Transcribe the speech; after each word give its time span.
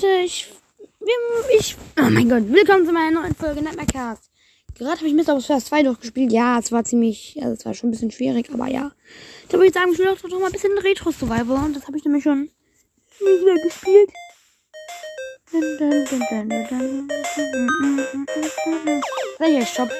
Leute, 0.00 0.20
ich, 0.24 0.48
ich, 1.58 1.76
oh 1.98 2.08
mein 2.08 2.28
Gott, 2.28 2.48
willkommen 2.48 2.86
zu 2.86 2.92
meiner 2.92 3.20
neuen 3.20 3.34
Folge 3.34 3.62
Nightmare 3.62 3.88
Cast. 3.88 4.30
Gerade 4.76 5.00
habe 5.00 5.08
ich 5.08 5.14
Mr. 5.14 5.40
First 5.40 5.66
2 5.66 5.82
durchgespielt. 5.82 6.30
Ja, 6.30 6.56
es 6.60 6.70
war 6.70 6.84
ziemlich, 6.84 7.36
also 7.42 7.54
es 7.54 7.64
war 7.64 7.74
schon 7.74 7.88
ein 7.88 7.90
bisschen 7.90 8.12
schwierig, 8.12 8.48
aber 8.54 8.68
ja. 8.68 8.92
Da 9.48 9.54
würde 9.54 9.66
ich 9.66 9.74
sagen, 9.74 9.90
ich 9.90 9.96
spiele 9.96 10.14
doch 10.14 10.38
mal 10.38 10.46
ein 10.46 10.52
bisschen 10.52 10.78
Retro 10.78 11.10
Survival 11.10 11.64
und 11.64 11.74
das 11.74 11.88
habe 11.88 11.96
ich 11.96 12.04
nämlich 12.04 12.22
schon 12.22 12.48
wieder 13.18 13.56
gespielt. 13.64 14.10
Welcher 19.38 19.66
Shop? 19.66 19.90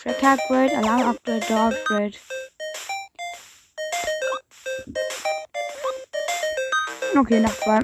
Track 0.00 0.22
Upgrade, 0.22 0.78
Alarm 0.78 1.02
Upgrade, 1.02 1.44
Door 1.48 1.58
Upgrade. 1.58 2.12
Okay, 7.16 7.40
nach 7.40 7.58
zwei. 7.58 7.80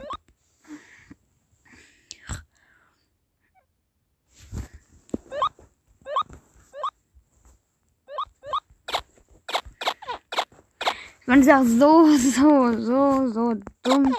Man 11.28 11.41
ist 11.41 11.46
ja 11.46 11.62
so, 11.62 12.06
so, 12.16 12.73
so, 12.80 13.30
so 13.30 13.55
dumm. 13.82 14.16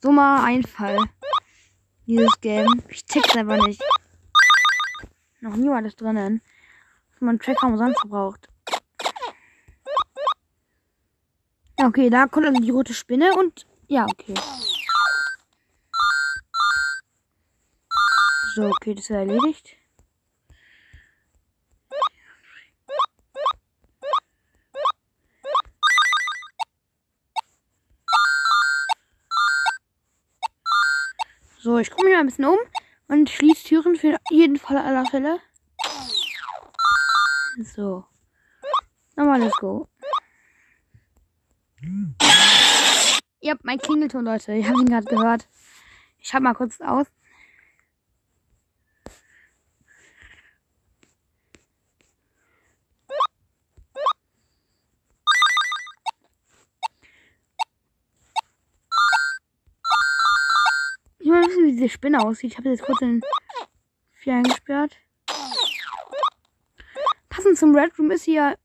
Dummer 0.00 0.44
Einfall. 0.44 0.96
Dieses 2.06 2.40
Game. 2.40 2.84
Ich 2.88 3.04
check's 3.04 3.34
einfach 3.34 3.66
nicht. 3.66 3.82
Noch 5.40 5.56
nie 5.56 5.68
war 5.68 5.82
das 5.82 5.96
drinnen. 5.96 6.40
Dass 7.10 7.20
man 7.20 7.40
Tracker 7.40 7.66
umsonst 7.66 8.00
braucht. 8.06 8.48
Ja, 11.76 11.88
okay, 11.88 12.08
da 12.08 12.28
kommt 12.28 12.46
also 12.46 12.60
die 12.60 12.70
rote 12.70 12.94
Spinne 12.94 13.34
und 13.36 13.66
ja, 13.88 14.06
okay. 14.08 14.34
So, 18.54 18.68
okay, 18.68 18.94
das 18.94 19.02
ist 19.02 19.10
erledigt. 19.10 19.79
So, 31.62 31.76
ich 31.76 31.90
gucke 31.90 32.04
mich 32.04 32.14
mal 32.14 32.20
ein 32.20 32.26
bisschen 32.26 32.46
um 32.46 32.58
und 33.08 33.28
schließe 33.28 33.64
Türen 33.64 33.94
für 33.94 34.16
jeden 34.30 34.56
Fall 34.56 34.78
aller 34.78 35.04
Fälle. 35.04 35.40
So. 37.62 38.06
Nochmal, 39.14 39.40
let's 39.40 39.56
go. 39.56 39.86
Ja, 43.42 43.56
mein 43.62 43.78
Klingelton, 43.78 44.24
Leute. 44.24 44.54
Ich 44.54 44.66
habe 44.66 44.80
ihn 44.80 44.86
gerade 44.86 45.04
gehört. 45.04 45.48
Ich 46.18 46.32
habe 46.32 46.44
mal 46.44 46.54
kurz 46.54 46.80
aus. 46.80 47.06
Diese 61.80 61.92
Spinne 61.92 62.20
aussieht. 62.20 62.52
Ich 62.52 62.58
habe 62.58 62.68
jetzt 62.68 62.82
kurz 62.82 63.00
in 63.00 63.22
vier 64.12 64.34
eingesperrt. 64.34 64.96
Passend 67.28 67.58
zum 67.58 67.74
Red 67.74 67.98
Room 67.98 68.10
ist 68.10 68.24
hier 68.24 68.56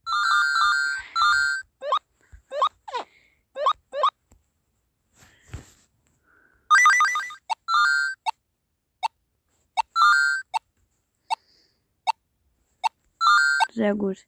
Sehr 13.74 13.94
gut. 13.94 14.26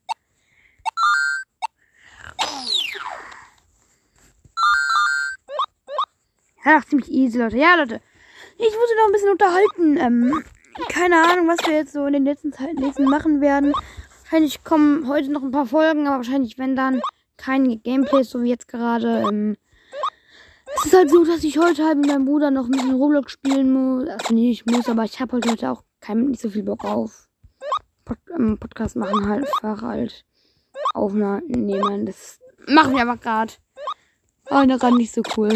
Ja, 6.66 6.82
ziemlich 6.86 7.10
easy, 7.10 7.38
Leute. 7.38 7.58
Ja, 7.58 7.76
Leute. 7.76 8.02
Ich 8.60 8.66
muss 8.66 8.90
noch 8.98 9.06
ein 9.06 9.12
bisschen 9.12 9.30
unterhalten. 9.30 9.98
Ähm, 9.98 10.44
keine 10.90 11.24
Ahnung, 11.24 11.48
was 11.48 11.60
wir 11.68 11.76
jetzt 11.76 11.94
so 11.94 12.06
in 12.06 12.14
den 12.14 12.26
letzten 12.26 12.52
Zeiten 12.52 12.82
machen 13.06 13.40
werden. 13.40 13.74
Wahrscheinlich 14.24 14.64
kommen 14.64 15.08
heute 15.08 15.32
noch 15.32 15.44
ein 15.44 15.52
paar 15.52 15.68
Folgen, 15.68 16.08
aber 16.08 16.18
wahrscheinlich, 16.18 16.58
wenn 16.58 16.76
dann, 16.76 17.02
kein 17.38 17.82
Gameplay, 17.84 18.24
so 18.24 18.42
wie 18.42 18.50
jetzt 18.50 18.68
gerade. 18.68 19.26
Ähm, 19.30 19.58
es 20.76 20.86
ist 20.86 20.96
halt 20.96 21.10
so, 21.10 21.24
dass 21.24 21.44
ich 21.44 21.60
heute 21.60 21.86
halt 21.86 21.98
mit 21.98 22.08
meinem 22.08 22.26
Bruder 22.26 22.52
noch 22.52 22.66
ein 22.66 22.72
bisschen 22.72 22.96
Roblox 22.96 23.32
spielen 23.32 23.72
muss. 23.72 24.10
Also 24.10 24.34
nee, 24.34 24.52
ich 24.52 24.66
muss, 24.66 24.90
aber 24.90 25.04
ich 25.04 25.20
habe 25.20 25.38
heute 25.38 25.72
auch 25.72 25.84
kein, 26.02 26.26
nicht 26.26 26.42
so 26.42 26.50
viel 26.50 26.64
Bock 26.64 26.84
auf. 26.84 27.28
Pod 28.06 28.18
ähm, 28.36 28.58
Podcast 28.58 28.96
machen 28.96 29.28
halt 29.28 29.46
einfach 29.46 29.82
halt 29.84 30.26
aufnehmen. 30.94 32.06
Das 32.06 32.40
machen 32.68 32.96
wir 32.96 33.04
aber 33.04 33.18
gerade. 33.18 33.54
Aber 34.50 34.66
gerade 34.66 34.98
nicht 34.98 35.14
so 35.14 35.22
cool. 35.36 35.54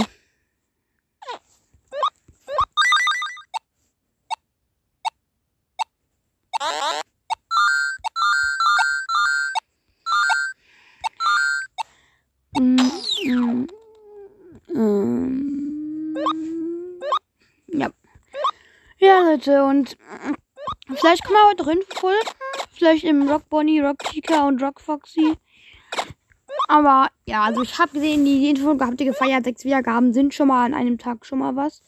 Leute, 19.24 19.64
und 19.64 19.98
vielleicht 20.96 21.24
kommen 21.24 21.38
wir 21.38 21.50
heute 21.50 21.64
drin 21.64 21.80
voll. 21.90 22.20
Vielleicht 22.72 23.04
im 23.04 23.30
Rock 23.30 23.48
Bonnie, 23.50 23.80
Rock 23.80 24.00
Chica 24.04 24.48
und 24.48 24.62
Rock 24.62 24.82
Foxy. 24.82 25.36
Aber 26.68 27.10
ja, 27.26 27.44
also 27.44 27.62
ich 27.62 27.78
habe 27.78 27.92
gesehen, 27.92 28.26
die 28.26 28.50
Info 28.50 28.78
habt 28.80 29.00
ihr 29.00 29.08
gefeiert. 29.08 29.44
Sechs 29.44 29.64
Wiedergaben 29.64 30.14
sind 30.14 30.34
schon 30.34 30.48
mal 30.48 30.66
an 30.66 30.74
einem 30.74 30.98
Tag 30.98 31.26
schon 31.26 31.40
mal 31.40 31.56
was. 31.56 31.82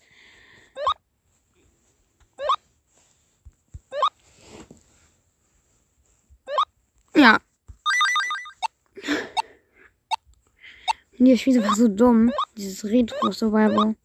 Ja. 7.16 7.40
Und 11.20 11.38
Spiel 11.38 11.56
ist 11.56 11.64
einfach 11.64 11.76
so 11.76 11.88
dumm. 11.88 12.32
Dieses 12.58 12.84
Retro-Survival. 12.84 13.96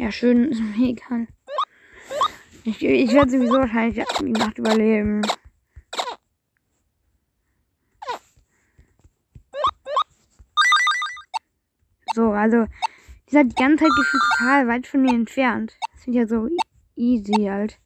Ja, 0.00 0.10
schön, 0.10 0.44
ist 0.50 0.62
mir 0.62 0.88
egal. 0.88 1.26
Ich, 2.64 2.82
ich 2.82 3.12
werde 3.12 3.30
sowieso 3.30 3.52
wahrscheinlich 3.52 4.02
die 4.18 4.32
Nacht 4.32 4.56
überleben. 4.56 5.20
So, 12.14 12.30
also, 12.32 12.64
die 13.28 13.32
seid 13.34 13.50
die 13.50 13.54
ganze 13.54 13.84
Zeit 13.84 13.92
gefühlt 13.94 14.22
total 14.38 14.68
weit 14.68 14.86
von 14.86 15.02
mir 15.02 15.12
entfernt. 15.12 15.78
Das 15.92 16.06
ich 16.06 16.14
ja 16.14 16.26
so 16.26 16.48
easy 16.96 17.44
halt. 17.44 17.78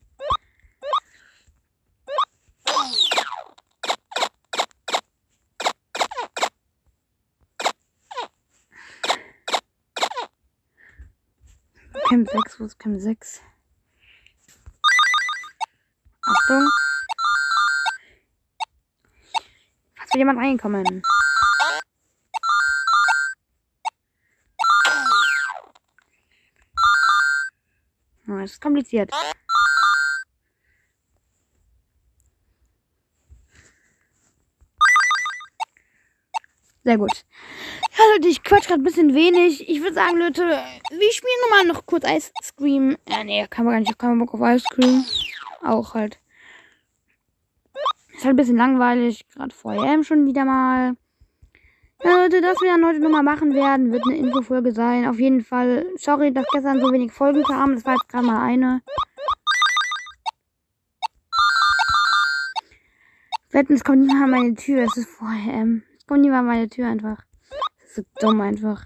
Camp 12.15 12.31
6, 12.31 12.61
wo 12.61 12.65
ist 12.67 12.79
Camp 12.79 13.01
6? 13.01 13.41
Achtung. 16.23 16.69
Fast 19.97 20.15
will 20.15 20.21
jemand 20.21 20.39
reinkommen. 20.39 21.03
Oh, 28.29 28.39
das 28.39 28.53
ist 28.53 28.61
kompliziert. 28.61 29.11
Sehr 36.85 36.99
gut. 36.99 37.25
Ja, 37.97 38.05
Leute, 38.13 38.29
ich 38.29 38.43
quatsch 38.43 38.67
gerade 38.67 38.83
ein 38.83 38.85
bisschen 38.85 39.15
wenig. 39.15 39.67
Ich 39.69 39.81
würde 39.81 39.95
sagen, 39.95 40.19
Leute, 40.19 40.43
wir 40.43 41.13
spielen 41.13 41.33
nochmal 41.43 41.67
noch 41.67 41.87
kurz 41.87 42.05
Ice 42.07 42.31
Cream. 42.59 42.99
Äh, 43.07 43.25
nee, 43.25 43.47
kann 43.49 43.65
man 43.65 43.73
gar 43.73 43.81
nicht. 43.81 43.89
Ich 43.89 43.97
habe 43.97 44.07
keinen 44.07 44.19
Bock 44.19 44.35
auf 44.35 44.41
Ice 44.41 44.67
Cream. 44.71 45.03
Auch 45.63 45.95
halt. 45.95 46.21
Ist 48.15 48.25
halt 48.25 48.35
ein 48.35 48.37
bisschen 48.37 48.59
langweilig. 48.59 49.27
Gerade 49.31 49.55
vorher 49.55 50.05
schon 50.05 50.27
wieder 50.27 50.45
mal. 50.45 50.95
Ja, 52.05 52.17
Leute, 52.19 52.43
das 52.43 52.61
wir 52.61 52.71
dann 52.71 52.85
heute 52.85 53.01
nochmal 53.01 53.23
machen 53.23 53.55
werden, 53.55 53.91
wird 53.91 54.05
eine 54.07 54.19
Infofolge 54.19 54.73
sein. 54.73 55.09
Auf 55.09 55.19
jeden 55.19 55.43
Fall. 55.43 55.87
Sorry, 55.97 56.35
dass 56.35 56.45
gestern 56.53 56.81
so 56.81 56.93
wenig 56.93 57.13
Folgen 57.13 57.43
kamen. 57.45 57.77
Das 57.77 57.87
war 57.87 57.95
jetzt 57.95 58.09
gerade 58.11 58.27
mal 58.27 58.45
eine. 58.45 58.83
Wetten, 63.53 63.73
es 63.73 63.85
kommt 63.85 64.01
nicht 64.01 64.13
mal 64.13 64.25
an 64.25 64.31
meine 64.31 64.55
Tür. 64.55 64.83
Es 64.83 64.99
ist 64.99 65.09
vorher. 65.09 65.55
Ähm, 65.55 65.83
spawnen 66.05 66.23
die 66.23 66.31
mal 66.31 66.43
meine 66.43 66.69
Tür 66.69 66.89
einfach. 66.89 67.25
So 67.95 68.03
dumm 68.21 68.41
einfach. 68.41 68.85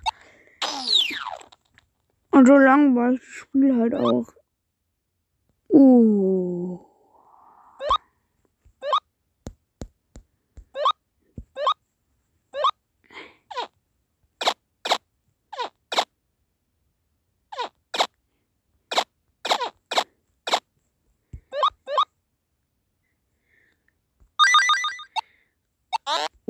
Und 2.30 2.46
so 2.46 2.56
langweilig 2.56 3.20
das 3.20 3.28
Spiel 3.28 3.76
halt 3.76 3.94
auch. 3.94 4.32
Uh. 5.68 6.87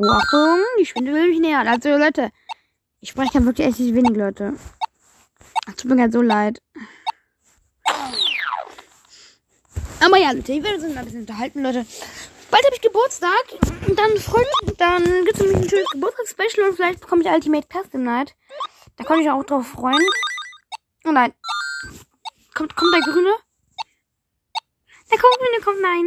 Oh, 0.01 0.09
Achtung, 0.09 0.63
die 0.79 0.87
Spinne 0.87 1.13
will 1.13 1.29
mich 1.29 1.41
nähern. 1.41 1.67
Also 1.67 1.89
Leute, 1.97 2.31
ich 3.01 3.09
spreche 3.09 3.33
kann 3.33 3.47
wirklich 3.47 3.67
echt 3.67 3.81
nicht 3.81 3.97
wenig, 3.97 4.17
Leute. 4.17 4.55
Tut 5.77 5.87
mir 5.87 5.97
gerade 5.97 6.13
so 6.13 6.23
leid. 6.23 6.63
Aber 9.99 10.17
ja, 10.17 10.31
Leute, 10.31 10.53
ich 10.53 10.63
werde 10.63 10.77
uns 10.77 10.97
ein 10.97 11.05
bisschen 11.05 11.23
unterhalten, 11.23 11.65
Leute. 11.65 11.85
Bald 12.49 12.65
habe 12.65 12.77
ich 12.77 12.81
Geburtstag. 12.81 13.43
Dann 13.89 14.17
freut, 14.19 14.47
dann 14.79 15.03
gibt 15.25 15.35
es 15.35 15.41
nämlich 15.41 15.63
ein 15.63 15.69
schönes 15.69 15.91
Geburtstagsspecial 15.91 16.69
und 16.69 16.77
vielleicht 16.77 17.01
bekomme 17.01 17.23
ich 17.23 17.29
Ultimate 17.29 17.67
Custom 17.67 18.05
Night. 18.05 18.37
Da 18.95 19.03
kann 19.03 19.19
ich 19.19 19.29
auch 19.29 19.43
drauf 19.43 19.67
freuen. 19.67 20.07
Oh 21.07 21.11
nein. 21.11 21.35
Kommt, 22.55 22.77
kommt 22.77 22.95
der 22.95 23.01
Grüne? 23.01 23.35
Der 25.11 25.19
kommt 25.19 25.39
Grüne, 25.39 25.61
kommt 25.65 25.83
nein. 25.83 26.07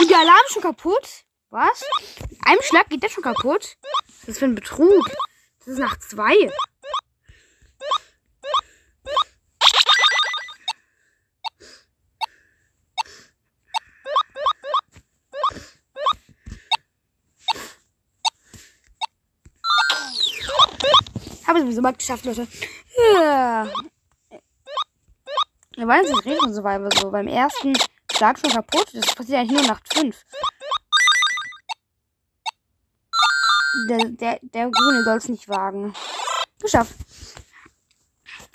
Und 0.00 0.09
der 0.20 0.28
Alarm 0.28 0.46
schon 0.48 0.62
kaputt. 0.62 1.24
Was? 1.50 1.82
Mit 2.28 2.38
einem 2.46 2.62
Schlag 2.62 2.88
geht 2.88 3.02
der 3.02 3.08
schon 3.08 3.22
kaputt? 3.22 3.76
Was 3.80 4.18
ist 4.18 4.28
das 4.28 4.38
für 4.38 4.44
ein 4.44 4.54
Betrug? 4.54 5.10
Das 5.58 5.68
ist 5.68 5.78
nach 5.78 5.98
zwei. 5.98 6.34
Habe 21.46 21.58
ich 21.58 21.64
sowieso 21.64 21.82
mal 21.82 21.92
geschafft, 21.92 22.24
Leute. 22.24 22.46
Ja. 23.14 23.68
Wir 25.74 25.88
wollen 25.88 26.04
jetzt 26.04 26.14
nicht 26.14 26.26
reden 26.26 26.54
so 26.54 26.62
weiter. 26.62 26.88
So 27.00 27.10
beim 27.10 27.26
ersten 27.26 27.72
Schlag 28.20 28.38
schon 28.38 28.50
kaputt. 28.50 28.90
Das 28.92 29.14
passiert 29.14 29.38
eigentlich 29.38 29.58
nur 29.62 29.66
nach 29.66 29.80
fünf. 29.94 30.26
Der, 33.88 34.10
der, 34.10 34.38
der 34.42 34.70
Grüne 34.70 35.04
soll 35.04 35.16
es 35.16 35.28
nicht 35.30 35.48
wagen. 35.48 35.94
Geschafft. 36.60 36.94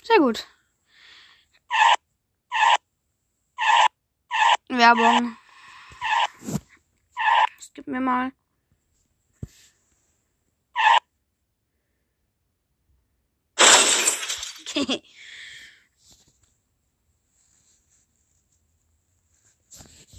Sehr 0.04 0.20
gut. 0.20 0.46
Werbung. 4.68 5.36
Das 7.56 7.72
gibt 7.74 7.88
mir 7.88 8.00
mal. 8.00 8.30
Okay. 14.60 15.02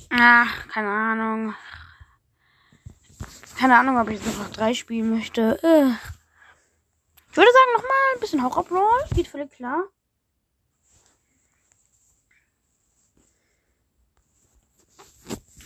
Ach, 0.09 0.67
keine 0.69 0.89
Ahnung. 0.89 1.55
Keine 3.57 3.77
Ahnung, 3.77 3.97
ob 3.97 4.09
ich 4.09 4.23
jetzt 4.23 4.37
noch 4.37 4.51
drei 4.51 4.73
spielen 4.73 5.09
möchte. 5.09 5.59
Äh. 5.63 5.91
Ich 7.31 7.37
würde 7.37 7.51
sagen, 7.51 7.73
nochmal 7.75 8.13
ein 8.13 8.19
bisschen 8.19 8.43
Horror 8.43 8.63
Brawl. 8.63 9.05
Geht 9.13 9.27
völlig 9.27 9.51
klar. 9.51 9.83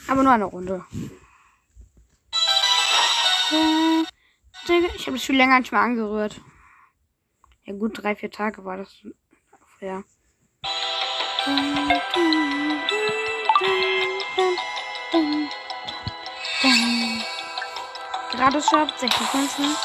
Aber 0.07 0.23
nur 0.23 0.31
eine 0.33 0.45
Runde. 0.45 0.85
Ich 4.67 5.07
habe 5.07 5.17
das 5.17 5.23
Spiel 5.23 5.37
länger 5.37 5.59
nicht 5.59 5.71
mehr 5.71 5.81
angerührt. 5.81 6.39
Ja 7.63 7.73
gut, 7.73 8.01
drei, 8.01 8.15
vier 8.15 8.31
Tage 8.31 8.63
war 8.65 8.77
das. 8.77 8.93
Ja. 9.79 10.03
Gratis 18.41 18.67
Shop, 18.71 18.89
60 18.97 19.33
Münzen. 19.35 19.75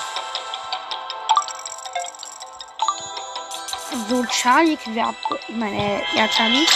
So, 4.08 4.24
Charlie 4.24 4.78
können 4.78 4.96
wir 4.96 5.08
ab. 5.08 5.14
Ich 5.46 5.54
meine, 5.54 5.76
äh, 5.76 6.02
ja, 6.14 6.26
Charlie. 6.26 6.66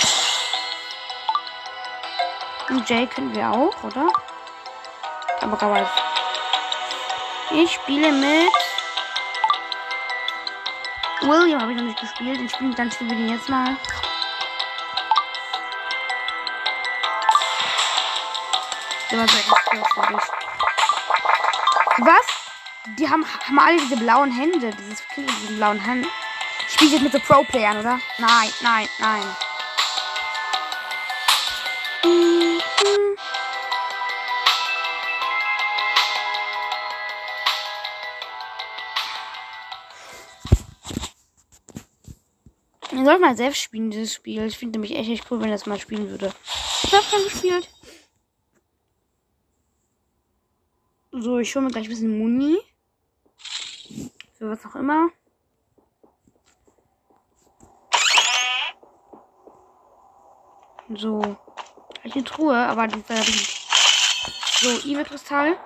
Und 2.69 2.87
Jay 2.87 3.07
können 3.07 3.35
wir 3.35 3.51
auch, 3.51 3.73
oder? 3.83 4.13
Aber 5.41 5.63
aber 5.63 5.91
Ich 7.51 7.73
spiele 7.73 8.13
mit. 8.13 8.53
William 11.23 11.63
habe 11.63 11.73
ich 11.73 11.79
noch 11.79 11.85
nicht 11.85 12.01
gespielt. 12.01 12.41
Den 12.41 12.49
spielen, 12.51 12.75
dann 12.75 12.93
spielen 12.93 13.09
wir 13.09 13.17
den 13.17 13.29
jetzt 13.31 13.49
mal. 13.49 13.75
Der 19.11 19.19
war 19.19 19.27
so 19.27 19.39
echt 19.39 20.40
Was? 22.01 22.27
Die 22.99 23.09
haben, 23.09 23.27
haben 23.47 23.59
alle 23.59 23.79
diese 23.79 23.97
blauen 23.97 24.33
Hände. 24.33 24.71
Dieses 24.71 25.07
Kind 25.09 25.27
mit 25.27 25.43
diesen 25.43 25.57
blauen 25.57 25.79
Händen. 25.79 26.09
Spielt 26.69 26.93
jetzt 26.93 27.03
mit 27.03 27.13
so 27.13 27.21
Pro-Playern, 27.21 27.79
oder? 27.79 28.01
Nein, 28.19 28.49
nein, 28.63 28.89
nein. 28.99 29.23
Ich 42.93 43.05
sollte 43.05 43.21
mal 43.21 43.37
selbst 43.37 43.61
spielen, 43.61 43.91
dieses 43.91 44.15
Spiel. 44.15 44.47
Ich 44.47 44.57
finde 44.57 44.79
nämlich 44.79 44.99
echt, 44.99 45.11
echt 45.11 45.31
cool, 45.31 45.41
wenn 45.43 45.51
das 45.51 45.67
mal 45.67 45.79
spielen 45.79 46.09
würde. 46.09 46.33
Ich 46.83 46.95
habe 46.95 47.05
schon 47.05 47.25
gespielt. 47.25 47.69
So, 51.23 51.39
ich 51.39 51.55
hole 51.55 51.67
mir 51.67 51.71
gleich 51.71 51.85
ein 51.85 51.91
bisschen 51.91 52.19
Muni. 52.19 52.59
Für 54.39 54.49
was 54.49 54.65
auch 54.65 54.75
immer. 54.75 55.11
So. 60.95 61.21
Gleich 62.01 62.15
eine 62.15 62.25
Truhe, 62.25 62.57
aber 62.57 62.87
die 62.87 63.01
ist 63.01 63.11
nicht. 63.11 63.69
So, 64.63 64.71
Evil-Kristall. 64.89 65.59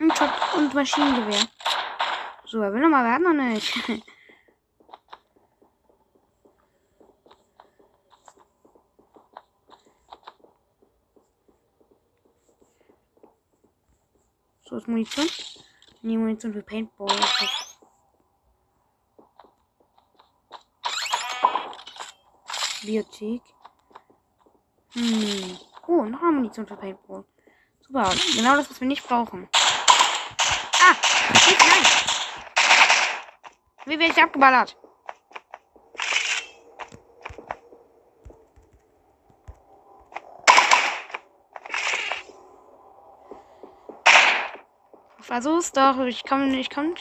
Und, 0.00 0.74
Maschinengewehr. 0.74 1.46
So, 2.46 2.62
er 2.62 2.72
will 2.72 2.80
noch 2.80 2.88
mal, 2.88 3.04
wir 3.04 3.12
noch 3.32 3.44
nicht. 3.44 3.78
So 14.66 14.76
ist 14.76 14.88
Munition. 14.88 15.28
Nee, 16.02 16.16
Munition 16.16 16.52
für 16.52 16.62
Paintball. 16.62 17.14
Biothek. 22.82 23.42
Hm. 24.94 25.58
Oh, 25.86 26.04
noch 26.04 26.22
eine 26.22 26.32
Munition 26.32 26.66
für 26.66 26.76
Paintball. 26.76 27.24
Super. 27.80 28.10
Genau 28.36 28.56
das, 28.56 28.70
was 28.70 28.80
wir 28.80 28.88
nicht 28.88 29.06
brauchen. 29.06 29.48
Ah! 29.52 30.94
Nein! 31.46 31.86
Wie 33.84 33.98
werde 33.98 34.12
ich 34.12 34.22
abgeballert? 34.22 34.76
Versuch's 45.24 45.72
doch. 45.72 46.00
Ich 46.00 46.22
kann, 46.22 46.52
ich 46.52 46.68
kann, 46.68 46.94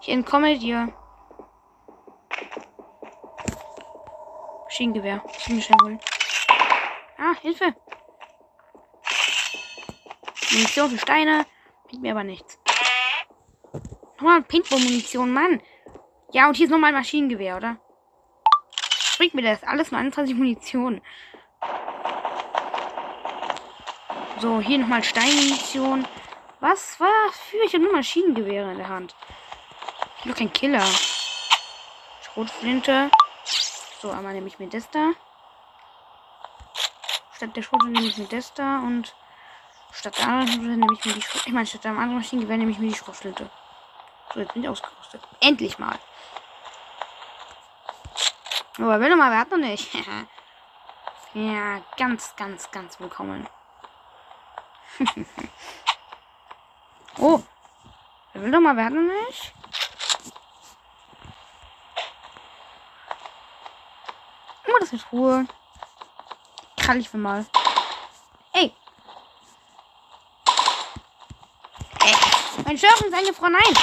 ich 0.00 0.08
entkomme 0.08 0.56
dir. 0.56 0.92
Maschinengewehr. 4.64 5.24
Ich 5.36 5.48
muss 5.48 5.64
schnell 5.64 5.78
holen. 5.82 6.00
Ah, 7.18 7.34
Hilfe. 7.40 7.74
Munition 10.52 10.90
für 10.90 10.98
Steine. 10.98 11.46
Bringt 11.88 12.02
mir 12.02 12.12
aber 12.12 12.22
nichts. 12.22 12.60
Nochmal 14.18 14.42
Paintball-Munition, 14.42 15.32
Mann. 15.32 15.60
Ja, 16.30 16.46
und 16.46 16.56
hier 16.56 16.66
ist 16.66 16.70
nochmal 16.70 16.90
ein 16.90 17.00
Maschinengewehr, 17.00 17.56
oder? 17.56 17.76
Bringt 19.16 19.34
mir 19.34 19.42
das? 19.42 19.64
Alles 19.64 19.90
nur 19.90 20.00
21 20.00 20.36
Munition. 20.36 21.00
So, 24.38 24.60
hier 24.60 24.78
nochmal 24.78 25.02
Steinmunition. 25.02 26.06
Was 26.64 26.98
war 26.98 27.30
für? 27.30 27.62
Ich 27.66 27.74
habe 27.74 27.84
nur 27.84 27.92
Maschinengewehre 27.92 28.72
in 28.72 28.78
der 28.78 28.88
Hand. 28.88 29.14
Nur 30.24 30.34
kein 30.34 30.50
Killer. 30.50 30.82
Schrotflinte. 32.22 33.10
So, 34.00 34.10
einmal 34.10 34.32
nehme 34.32 34.46
ich 34.46 34.58
mir 34.58 34.70
das 34.70 34.88
da. 34.88 35.10
Statt 37.36 37.54
der 37.54 37.60
Schrotflinte 37.60 38.00
nehme 38.00 38.10
ich 38.10 38.16
mir 38.16 38.28
das 38.28 38.54
da 38.54 38.78
und 38.78 39.14
statt 39.92 40.16
der 40.16 40.24
anderen 40.26 40.48
Schrotflinte 40.48 40.78
nehme 40.78 40.94
ich 40.94 41.04
mir 41.04 41.12
die 41.12 41.20
Schrotflinte. 41.20 41.48
Ich 41.48 41.54
meine, 41.54 41.66
statt 41.66 41.84
dem 41.84 41.98
anderen 41.98 42.16
Maschinengewehr 42.16 42.56
nehme 42.56 42.70
ich 42.70 42.78
mir 42.78 42.88
die 42.88 42.96
Schrotflinte. 42.96 43.50
So, 44.32 44.40
jetzt 44.40 44.54
bin 44.54 44.62
ich 44.62 44.68
ausgerüstet. 44.70 45.20
Endlich 45.40 45.78
mal. 45.78 45.98
Aber 48.78 49.00
will 49.00 49.10
doch 49.10 49.18
mal, 49.18 49.30
wer 49.30 49.40
hat 49.40 49.50
noch 49.50 49.58
nicht. 49.58 49.92
ja, 51.34 51.82
ganz, 51.98 52.34
ganz, 52.36 52.70
ganz 52.70 52.98
willkommen. 52.98 53.46
oh. 57.18 57.42
Wer 58.32 58.42
will 58.42 58.50
doch 58.50 58.60
mal, 58.60 58.76
wer 58.76 58.86
hat 58.86 58.92
noch 58.92 59.02
nicht? 59.02 59.52
Oh, 64.66 64.76
das 64.80 64.92
ist 64.92 65.06
Ruhe. 65.12 65.46
Krall 66.76 66.98
ich 66.98 67.12
mir 67.12 67.20
mal. 67.20 67.46
Ey. 68.52 68.74
Ey. 72.04 72.14
Mein 72.64 72.78
Steuerung 72.78 73.08
ist 73.08 73.14
eingefroren. 73.14 73.52
Nein. 73.52 73.74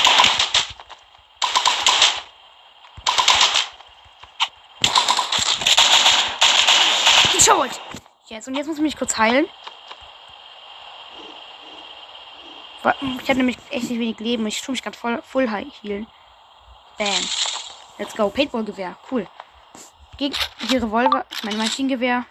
Schuld. 7.42 7.72
Jetzt. 8.28 8.48
Und 8.48 8.56
jetzt 8.56 8.68
muss 8.68 8.78
ich 8.78 8.84
mich 8.84 8.96
kurz 8.96 9.18
heilen. 9.18 9.48
Ich 12.84 13.30
habe 13.30 13.38
nämlich 13.38 13.58
echt 13.70 13.90
nicht 13.90 14.00
wenig 14.00 14.20
Leben. 14.20 14.48
Ich 14.48 14.62
tue 14.62 14.74
mich 14.74 14.82
gerade 14.82 14.98
voll 14.98 15.22
full 15.22 15.48
healen. 15.50 16.08
Bam. 16.98 17.08
Let's 17.98 18.16
go. 18.16 18.30
Paintball-Gewehr. 18.30 18.98
Cool. 19.12 19.28
Gegen 20.18 20.36
die 20.70 20.78
Revolver, 20.78 21.26
mein 21.44 21.58
Maschinengewehr. 21.58 22.26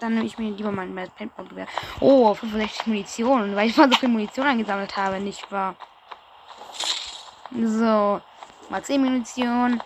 Dann 0.00 0.14
nehme 0.14 0.26
ich 0.26 0.38
mir 0.38 0.50
lieber 0.50 0.70
mein 0.70 0.94
Paintball-Gewehr. 1.16 1.66
Oh, 2.00 2.34
65 2.34 2.86
Munition. 2.86 3.56
Weil 3.56 3.68
ich 3.68 3.76
mal 3.76 3.90
so 3.90 3.96
viel 3.96 4.08
Munition 4.08 4.46
angesammelt 4.46 4.96
habe, 4.96 5.18
nicht 5.20 5.50
wahr? 5.50 5.74
So. 7.50 8.20
Mal 8.68 8.82
10 8.82 9.02
Munition. 9.02 9.82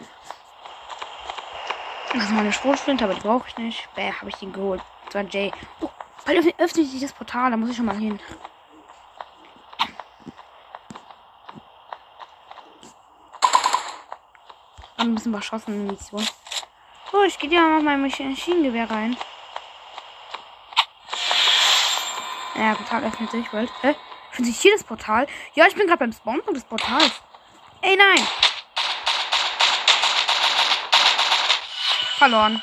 Das 2.12 2.24
ist 2.24 2.30
meine 2.32 2.52
Schrotflinte, 2.52 3.04
aber 3.04 3.14
die 3.14 3.20
brauche 3.20 3.46
ich 3.48 3.56
nicht. 3.56 3.88
Bäh, 3.94 4.12
habe 4.12 4.30
ich 4.30 4.36
den 4.36 4.52
geholt. 4.52 4.82
Das 5.06 5.14
war 5.14 5.22
Jay. 5.22 5.52
Oh, 5.80 5.90
bald 6.24 6.38
öffnet 6.58 6.86
sich 6.86 7.00
das 7.00 7.12
Portal, 7.12 7.50
da 7.52 7.56
muss 7.56 7.70
ich 7.70 7.76
schon 7.76 7.86
mal 7.86 7.96
hin. 7.96 8.18
Ein 15.00 15.14
bisschen 15.14 15.32
verschossen 15.32 15.86
Munition. 15.86 16.26
So, 17.10 17.22
ich 17.24 17.38
gehe 17.38 17.50
ja 17.50 17.62
mal 17.62 17.82
mein 17.82 18.02
Maschinengewehr 18.02 18.90
rein. 18.90 19.16
Ja, 22.54 22.74
Portal 22.74 23.04
öffnet 23.04 23.30
sich, 23.30 23.52
weil. 23.52 23.68
Hä? 23.80 23.96
Öffnet 24.30 24.46
sich 24.46 24.60
hier 24.60 24.72
das 24.72 24.84
Portal? 24.84 25.26
Ja, 25.54 25.66
ich 25.66 25.74
bin 25.74 25.86
gerade 25.86 25.98
beim 25.98 26.12
Spawnpunkt 26.12 26.56
des 26.56 26.64
Portals. 26.64 27.20
Ey, 27.80 27.96
nein! 27.96 28.26
Verloren. 32.18 32.62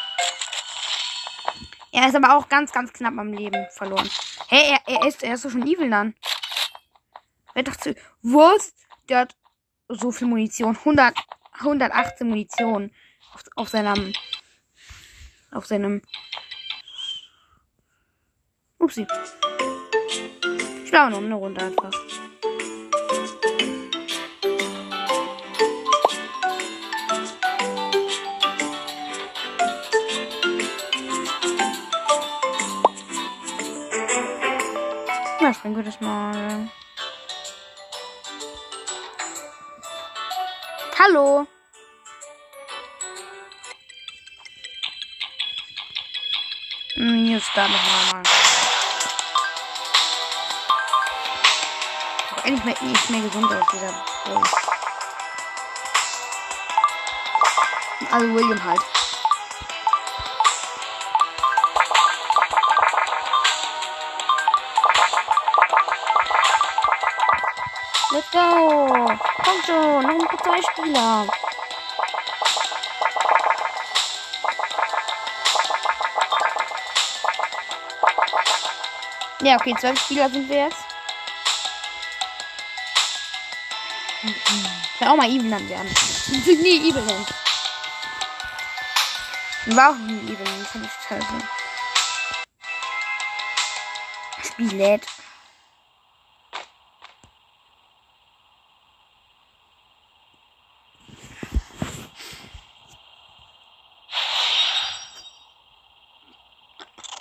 Er 1.92 2.08
ist 2.08 2.16
aber 2.16 2.36
auch 2.36 2.48
ganz, 2.48 2.72
ganz 2.72 2.94
knapp 2.94 3.18
am 3.18 3.34
Leben 3.34 3.66
verloren. 3.72 4.08
Hey, 4.48 4.72
er, 4.72 4.82
er 4.86 5.08
ist, 5.08 5.24
er 5.24 5.34
ist 5.34 5.42
so 5.42 5.50
schon 5.50 5.66
evil 5.66 5.90
dann. 5.90 6.14
Wer 7.56 7.64
dachte, 7.64 7.96
was? 8.22 8.74
Der 9.10 9.22
hat 9.22 9.36
so 9.90 10.12
viel 10.12 10.28
Munition. 10.28 10.78
100, 10.78 11.16
118 11.60 12.28
Munition 12.28 12.92
auf, 13.34 13.44
auf 13.56 13.70
seinem 13.70 14.14
auf 15.52 15.66
seinem 15.66 16.02
Upsi. 18.80 19.08
Ich 20.84 20.92
glaube 20.92 21.12
noch 21.12 21.18
eine 21.18 21.36
Runde 21.36 21.62
einfach. 21.62 21.92
Na, 35.40 35.54
springen 35.54 35.76
wir 35.78 35.84
das 35.84 36.02
mal. 36.02 36.70
Hallo. 41.00 41.46
Hm, 46.96 47.26
hier 47.26 47.38
ist 47.38 47.52
da 47.54 47.68
nochmal 47.68 48.14
mal. 48.14 48.24
Auch 52.32 52.46
endlich 52.46 52.66
mehr, 52.66 52.76
nicht 52.82 53.10
mehr 53.12 53.22
gesund 53.22 53.46
aus 53.46 53.66
dieser 53.72 53.94
Bowl. 54.26 54.44
Also 58.10 58.34
William 58.34 58.64
halt. 58.64 58.97
Go! 68.38 69.18
Komm 69.44 69.64
schon, 69.66 70.04
noch 70.04 70.30
ein 70.30 70.38
paar 70.38 70.62
Spieler. 70.62 71.28
Ja, 79.42 79.56
okay, 79.56 79.74
zwölf 79.80 80.00
Spieler 80.00 80.30
sind 80.30 80.48
wir 80.50 80.66
jetzt. 80.66 80.86
Ich 84.22 85.02
will 85.02 85.08
auch 85.08 85.16
mal 85.16 85.30
Even 85.30 85.50
dann 85.50 85.68
werden. 85.68 85.90
Ich 85.90 86.46
will 86.46 86.58
nie 86.58 86.90
Even 86.90 87.06
nennen. 87.08 87.26
War 89.68 89.90
auch 89.90 89.96
nie 89.96 90.32
Even, 90.32 90.46
das 90.60 90.68
fand 90.68 90.86
ich 90.86 90.92
total 91.08 91.22
so. 91.22 91.38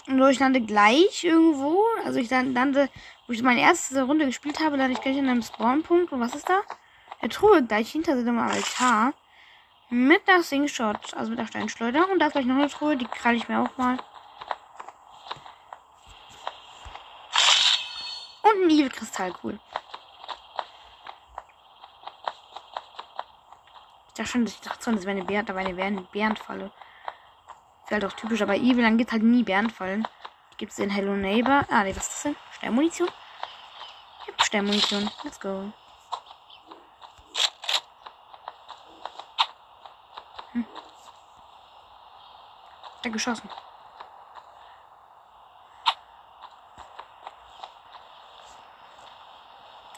Spiel 0.06 0.14
lädt. 0.16 0.24
So, 0.24 0.30
ich 0.30 0.38
lande 0.38 0.60
gleich 0.60 1.24
irgendwo. 1.24 1.84
Also 2.04 2.18
ich 2.18 2.30
lande, 2.30 2.88
wo 3.26 3.32
ich 3.32 3.42
meine 3.42 3.60
erste 3.60 4.02
Runde 4.02 4.26
gespielt 4.26 4.60
habe, 4.60 4.76
lande 4.76 4.92
ich 4.92 5.00
gleich 5.00 5.16
in 5.16 5.28
einem 5.28 5.42
Spawnpunkt. 5.42 6.12
Und 6.12 6.20
was 6.20 6.34
ist 6.34 6.48
da? 6.48 6.60
Der 7.22 7.28
Truhe 7.28 7.62
gleich 7.62 7.90
hinter 7.90 8.14
dem 8.22 8.38
Altar. 8.38 9.12
Mit 9.88 10.26
der 10.26 10.42
Singshot, 10.42 11.14
also 11.14 11.30
mit 11.30 11.38
der 11.38 11.46
Steinschleuder. 11.46 12.10
Und 12.10 12.18
da 12.18 12.26
ist 12.26 12.32
gleich 12.32 12.46
noch 12.46 12.56
eine 12.56 12.68
Truhe, 12.68 12.96
die 12.96 13.06
kralle 13.06 13.36
ich 13.36 13.48
mir 13.48 13.60
auch 13.60 13.76
mal. 13.76 13.98
Und 18.42 18.64
ein 18.64 18.70
Evil-Kristall, 18.70 19.32
cool. 19.42 19.58
Ich 24.08 24.14
dachte 24.14 24.30
schon, 24.30 24.44
dass 24.44 24.54
ich 24.54 24.60
dachte, 24.60 24.92
das 24.92 25.02
wäre 25.02 25.10
eine 25.10 25.24
Bären, 25.24 25.46
da 25.46 25.54
war 25.54 25.62
eine 25.64 26.02
Bärenfalle. 26.12 26.72
Ist 27.86 27.92
halt 27.92 28.04
auch 28.04 28.14
typisch, 28.14 28.42
aber 28.42 28.56
Evil, 28.56 28.82
dann 28.82 28.98
gibt 28.98 29.12
halt 29.12 29.22
nie 29.22 29.44
Bärenfallen. 29.44 30.08
Gibt 30.56 30.72
es 30.72 30.80
in 30.80 30.90
Hello 30.90 31.14
Neighbor. 31.14 31.64
Ah, 31.70 31.84
nee, 31.84 31.94
was 31.94 32.08
ist 32.08 32.14
das 32.14 32.22
denn? 32.24 32.36
Sternmunition? 32.50 33.08
Ich 34.26 34.44
Sternmunition. 34.44 35.08
Let's 35.22 35.38
go. 35.38 35.72
Hm. 40.50 40.66
Der 43.04 43.10
geschossen. 43.12 43.48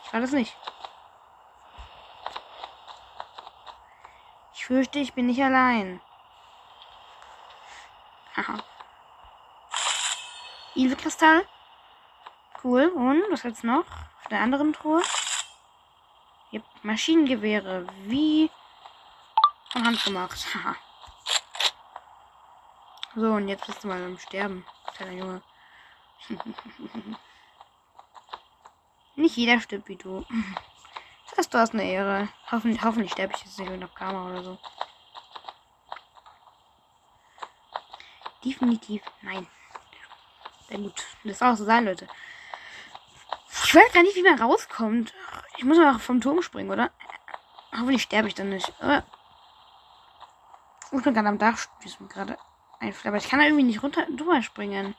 Ich 0.05 0.13
war 0.13 0.21
das 0.21 0.33
nicht. 0.33 0.55
Ich 4.53 4.67
fürchte, 4.67 4.99
ich 4.99 5.15
bin 5.15 5.25
nicht 5.25 5.43
allein. 5.43 6.03
Aha. 8.39 8.57
Edelkristall. 10.77 11.45
Cool. 12.63 12.87
Und 12.87 13.23
was 13.31 13.43
jetzt 13.43 13.65
noch? 13.65 13.85
Auf 14.21 14.29
der 14.31 14.41
anderen 14.41 14.73
Truhe. 14.73 15.03
Yep. 16.53 16.63
Maschinengewehre. 16.83 17.87
Wie 18.05 18.49
von 19.71 19.85
Hand 19.85 20.05
gemacht. 20.05 20.47
Haha. 20.55 20.77
so, 23.17 23.33
und 23.33 23.49
jetzt 23.49 23.67
bist 23.67 23.83
du 23.83 23.89
mal 23.89 24.03
am 24.05 24.19
Sterben, 24.19 24.65
kleiner 24.95 25.13
Junge. 25.13 25.43
Nicht 29.17 29.37
jeder 29.37 29.61
stirbt 29.61 29.89
wie 29.89 29.97
du. 29.97 30.25
Hast 31.37 31.53
du 31.55 31.59
hast 31.59 31.73
eine 31.73 31.85
Ehre. 31.85 32.29
Hoffentlich, 32.51 32.83
hoffentlich 32.83 33.13
sterbe 33.13 33.33
ich 33.37 33.45
jetzt 33.45 33.61
nicht 33.61 33.71
noch 33.79 33.95
Karma 33.95 34.29
oder 34.29 34.43
so. 34.43 34.59
Definitiv 38.49 39.03
nein. 39.21 39.47
Sehr 40.69 40.79
gut. 40.79 41.07
Das 41.25 41.39
soll 41.39 41.53
auch 41.53 41.57
so 41.57 41.65
sein, 41.65 41.85
Leute. 41.85 42.09
Ich 43.65 43.75
weiß 43.75 43.93
gar 43.93 44.03
nicht, 44.03 44.17
wie 44.17 44.23
man 44.23 44.41
rauskommt. 44.41 45.13
Ich 45.59 45.65
muss 45.65 45.77
mal 45.77 45.99
vom 45.99 46.23
Turm 46.23 46.41
springen, 46.41 46.71
oder? 46.71 46.91
Hoffentlich 47.73 48.03
sterbe 48.03 48.29
ich 48.29 48.35
dann 48.35 48.49
nicht. 48.49 48.73
Ich 50.85 51.03
bin 51.03 51.15
gerade 51.15 51.29
am 51.29 51.39
Dach, 51.39 51.59
ist 51.85 52.01
mir 52.01 52.09
gerade 52.09 52.39
einfällt. 52.81 53.07
Aber 53.07 53.19
ich 53.19 53.29
kann 53.29 53.39
da 53.39 53.45
irgendwie 53.45 53.65
nicht 53.65 53.83
runter 53.83 54.07
drüber 54.07 54.43
springen. 54.43 54.95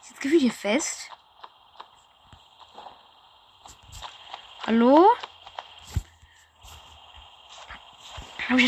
Ist 0.00 0.12
das 0.12 0.20
Gefühl 0.20 0.40
hier 0.40 0.52
fest? 0.52 1.10
Hallo? 4.66 5.06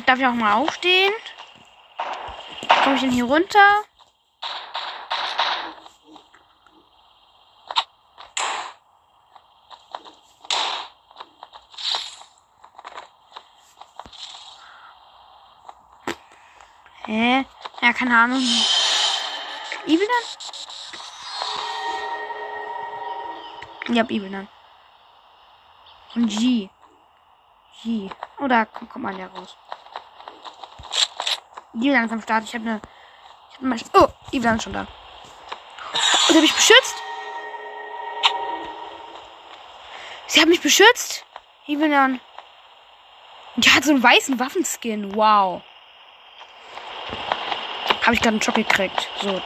Darf 0.05 0.19
ich 0.19 0.27
auch 0.27 0.35
mal 0.35 0.55
aufstehen? 0.55 1.15
Komme 2.83 2.95
ich 2.95 3.01
denn 3.03 3.11
hier 3.11 3.25
runter? 3.25 3.85
Hä? 17.07 17.45
Ja, 17.81 17.93
keine 17.93 18.19
Ahnung. 18.19 18.43
Dann? 19.87 19.99
Ich 23.91 23.99
hab 23.99 24.11
dann. 24.31 24.49
Und 26.15 26.29
G. 26.29 26.69
G. 27.83 28.11
Kommt, 28.37 28.53
kommt 28.75 29.05
man 29.05 29.19
ja 29.19 29.27
raus. 29.29 29.57
Evil 31.75 31.93
dann 31.93 32.05
ist 32.07 32.13
am 32.13 32.23
Start. 32.23 32.45
Ich 32.45 32.55
hab 32.55 32.63
eine. 32.63 32.81
Ich 33.51 33.57
hab 33.57 33.63
eine 33.63 33.77
oh, 33.95 34.09
dann 34.33 34.57
ist 34.57 34.63
schon 34.63 34.73
da. 34.73 34.87
Und 36.29 36.35
hab 36.35 36.43
mich 36.43 36.55
beschützt. 36.55 36.97
Sie 40.27 40.41
hat 40.41 40.49
mich 40.49 40.61
beschützt. 40.61 41.25
Evil 41.67 41.91
dann. 41.91 42.21
Die 43.57 43.71
hat 43.71 43.85
so 43.85 43.91
einen 43.91 44.03
weißen 44.03 44.39
Waffenskin. 44.39 45.15
Wow. 45.17 45.63
Habe 48.03 48.15
ich 48.15 48.21
gerade 48.21 48.35
einen 48.35 48.43
Schock 48.43 48.55
gekriegt. 48.55 49.09
So. 49.21 49.43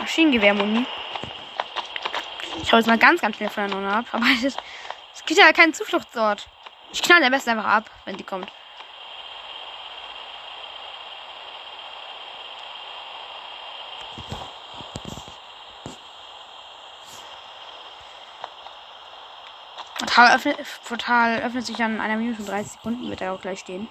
Maschinengewehrmuni. 0.00 0.84
Ich 2.62 2.72
hau 2.72 2.76
jetzt 2.76 2.86
mal 2.86 2.98
ganz, 2.98 3.20
ganz 3.20 3.36
schnell 3.36 3.50
von 3.50 3.68
der 3.68 3.76
Nonne 3.76 3.94
ab. 3.94 4.06
Aber 4.12 4.26
es, 4.44 4.56
es 5.14 5.24
gibt 5.24 5.38
ja 5.38 5.52
keinen 5.52 5.74
Zufluchtsort. 5.74 6.48
Ich 6.92 7.02
knall 7.02 7.22
am 7.22 7.30
besten 7.30 7.50
einfach 7.50 7.64
ab, 7.64 7.90
wenn 8.04 8.16
die 8.16 8.24
kommt. 8.24 8.50
Portal 20.12 20.36
öffnet, 20.36 20.58
Portal 20.86 21.40
öffnet 21.40 21.64
sich 21.64 21.76
dann 21.78 21.94
in 21.94 22.00
einer 22.02 22.16
Minute 22.16 22.42
und 22.42 22.48
30 22.48 22.72
Sekunden, 22.72 23.08
wird 23.08 23.22
er 23.22 23.32
auch 23.32 23.40
gleich 23.40 23.60
stehen. 23.60 23.88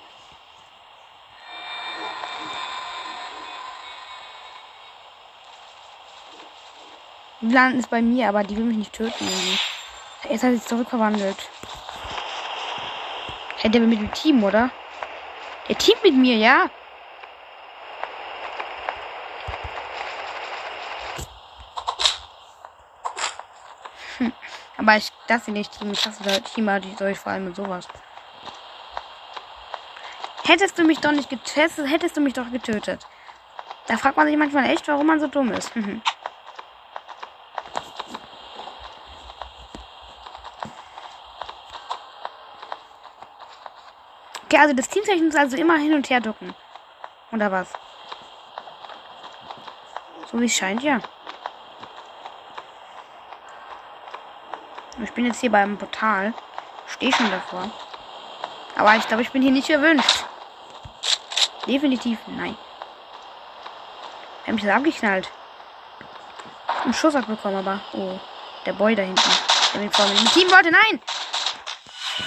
Plan 7.39 7.79
ist 7.79 7.89
bei 7.89 8.03
mir, 8.03 8.29
aber 8.29 8.43
die 8.43 8.55
will 8.55 8.65
mich 8.65 8.77
nicht 8.77 8.93
töten. 8.93 9.11
Irgendwie. 9.19 9.59
Jetzt 10.29 10.43
hat 10.43 10.53
sie 10.53 10.63
zurückverwandelt. 10.63 11.49
Hey, 13.57 13.71
der 13.71 13.81
will 13.81 13.87
mit 13.87 13.99
dem 13.99 14.13
Team, 14.13 14.43
oder? 14.43 14.69
Der 15.69 15.77
Team 15.79 15.95
mit 16.03 16.13
mir, 16.13 16.37
ja. 16.37 16.69
Aber 24.77 24.97
ich 24.97 25.11
das 25.27 25.45
sie 25.45 25.51
nicht 25.51 25.77
Team. 25.77 25.91
Ich 25.91 26.05
hasse 26.05 26.23
Teamer, 26.43 26.79
die 26.79 26.93
soll 26.95 27.09
ich 27.09 27.19
vor 27.19 27.31
allem 27.31 27.45
mit 27.45 27.55
sowas. 27.55 27.87
Hättest 30.43 30.77
du 30.77 30.83
mich 30.83 30.99
doch 30.99 31.11
nicht 31.11 31.29
getestet, 31.29 31.89
hättest 31.89 32.17
du 32.17 32.21
mich 32.21 32.33
doch 32.33 32.51
getötet. 32.51 33.05
Da 33.87 33.97
fragt 33.97 34.17
man 34.17 34.27
sich 34.27 34.37
manchmal 34.37 34.69
echt, 34.69 34.87
warum 34.87 35.07
man 35.07 35.19
so 35.19 35.27
dumm 35.27 35.51
ist. 35.51 35.75
Mhm. 35.75 36.01
Okay, 44.45 44.59
also 44.59 44.75
das 44.75 44.89
Teamzeichen 44.89 45.27
muss 45.27 45.35
also 45.35 45.55
immer 45.55 45.77
hin 45.77 45.93
und 45.93 46.09
her 46.09 46.19
ducken. 46.19 46.53
Oder 47.31 47.49
was? 47.53 47.71
So 50.29 50.41
wie 50.41 50.45
es 50.45 50.53
scheint, 50.53 50.83
ja. 50.83 50.99
Ich 55.03 55.11
bin 55.13 55.25
jetzt 55.25 55.39
hier 55.39 55.51
beim 55.51 55.77
Portal. 55.77 56.33
Stehe 56.87 57.11
schon 57.11 57.31
davor. 57.31 57.69
Aber 58.75 58.95
ich 58.95 59.07
glaube, 59.07 59.23
ich 59.23 59.31
bin 59.31 59.41
hier 59.41 59.51
nicht 59.51 59.69
erwünscht. 59.69 60.25
Definitiv 61.67 62.19
nein. 62.27 62.55
Haben 64.45 64.55
mich 64.55 64.63
das 64.63 64.75
abgeknallt. 64.75 65.29
Einen 66.83 66.93
Schuss 66.93 67.15
abbekommen, 67.15 67.59
aber. 67.59 67.79
Oh. 67.93 68.19
Der 68.65 68.73
Boy 68.73 68.95
da 68.95 69.03
hinten. 69.03 69.31
Der 69.73 69.81
mit 69.81 69.95
vor 69.95 70.05
mir. 70.07 70.15
Team 70.31 70.49
wollte, 70.51 70.71
nein! 70.71 71.01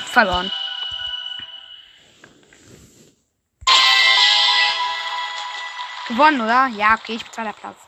Verloren. 0.07 0.51
Gewonnen, 6.09 6.41
oder? 6.41 6.69
Ja, 6.69 6.95
okay, 6.95 7.15
ich 7.15 7.25
bin 7.25 7.33
zweiter 7.33 7.53
Platz. 7.53 7.84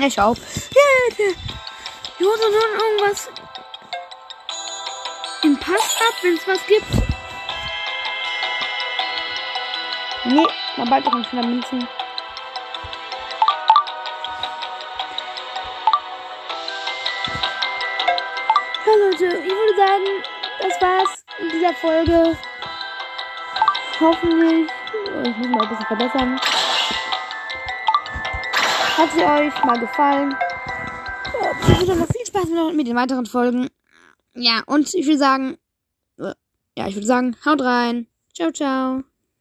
Ich 0.00 0.20
auch. 0.20 0.36
Ich 1.16 2.20
muss 2.20 2.38
nun 2.40 2.52
irgendwas 2.52 3.30
im 5.42 5.58
Pass 5.58 5.96
ab, 6.00 6.14
wenn 6.22 6.34
es 6.34 6.46
was 6.46 6.64
gibt. 6.66 6.86
Nee, 10.24 10.46
mal 10.76 10.86
bald 10.88 11.06
doch 11.06 11.14
ein 11.14 11.24
schneller 11.24 11.48
Münzen. 11.48 11.88
Ja, 18.86 18.92
Leute, 18.94 19.26
ich 19.26 19.50
würde 19.50 19.76
sagen, 19.76 20.24
das 20.60 20.80
war's 20.80 21.24
in 21.38 21.48
dieser 21.50 21.74
Folge. 21.74 22.36
Hoffentlich. 24.00 24.70
Ich 25.24 25.36
muss 25.36 25.48
mal 25.48 25.62
ein 25.62 25.68
bisschen 25.68 25.86
verbessern. 25.86 26.40
Hat 28.98 29.12
sie 29.12 29.22
euch 29.22 29.64
mal 29.64 29.78
gefallen? 29.78 30.34
Ich 31.62 31.78
wünsche 31.78 31.94
noch 31.94 32.08
viel 32.08 32.26
Spaß 32.26 32.46
mit 32.74 32.88
den 32.88 32.96
weiteren 32.96 33.26
Folgen. 33.26 33.68
Ja, 34.34 34.64
und 34.66 34.92
ich 34.92 35.06
würde 35.06 35.18
sagen, 35.18 35.56
ja, 36.76 36.88
ich 36.88 36.96
würde 36.96 37.06
sagen, 37.06 37.36
haut 37.44 37.60
rein. 37.62 38.08
Ciao, 38.34 38.50
ciao. 38.50 39.04